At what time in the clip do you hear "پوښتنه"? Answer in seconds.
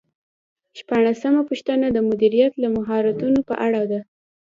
1.49-1.85